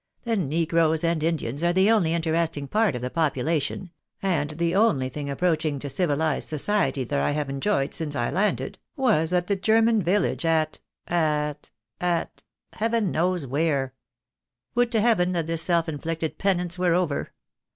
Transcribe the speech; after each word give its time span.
The 0.23 0.35
negroes 0.35 1.03
and 1.03 1.21
Indians 1.21 1.63
are 1.63 1.73
the 1.73 1.91
only 1.91 2.15
interesting 2.15 2.67
part 2.67 2.95
of 2.95 3.03
the 3.03 3.11
population, 3.11 3.91
and 4.19 4.49
the 4.49 4.73
only 4.73 5.09
thing 5.09 5.29
approaching 5.29 5.77
to 5.77 5.91
civilised 5.91 6.47
society 6.49 7.03
that 7.03 7.19
I 7.19 7.33
have 7.33 7.51
enjoyed 7.51 7.93
since 7.93 8.15
I 8.15 8.31
landed 8.31 8.79
was 8.95 9.31
at 9.31 9.45
the 9.45 9.55
German 9.55 10.01
village 10.01 10.43
at— 10.43 10.79
at— 11.07 11.69
at— 12.01 12.41
heaven 12.73 13.11
knows 13.11 13.45
where. 13.45 13.93
Would 14.73 14.91
to 14.93 15.01
heaven 15.01 15.33
that 15.33 15.45
this 15.45 15.61
self 15.61 15.87
inflicted 15.87 16.39
penance 16.39 16.79
were 16.79 16.95
over! 16.95 17.31